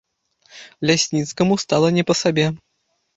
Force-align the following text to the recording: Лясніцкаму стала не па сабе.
Лясніцкаму 0.89 1.57
стала 1.65 1.87
не 1.99 2.03
па 2.09 2.17
сабе. 2.23 2.47